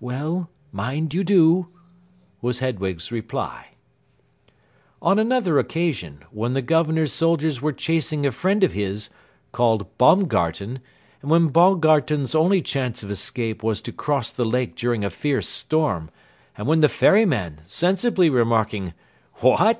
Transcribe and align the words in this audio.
"Well, 0.00 0.50
mind 0.72 1.14
you 1.14 1.22
do," 1.22 1.68
was 2.42 2.58
Hedwig's 2.58 3.12
reply. 3.12 3.68
On 5.00 5.16
another 5.16 5.60
occasion, 5.60 6.24
when 6.32 6.54
the 6.54 6.60
Governor's 6.60 7.12
soldiers 7.12 7.62
were 7.62 7.72
chasing 7.72 8.26
a 8.26 8.32
friend 8.32 8.64
of 8.64 8.72
his, 8.72 9.10
called 9.52 9.86
Baumgarten, 9.96 10.80
and 11.22 11.30
when 11.30 11.50
Baumgarten's 11.50 12.34
only 12.34 12.62
chance 12.62 13.04
of 13.04 13.12
escape 13.12 13.62
was 13.62 13.80
to 13.82 13.92
cross 13.92 14.32
the 14.32 14.44
lake 14.44 14.74
during 14.74 15.04
a 15.04 15.08
fierce 15.10 15.48
storm, 15.48 16.10
and 16.58 16.66
when 16.66 16.80
the 16.80 16.88
ferryman, 16.88 17.60
sensibly 17.66 18.28
remarking, 18.28 18.92
"What! 19.36 19.74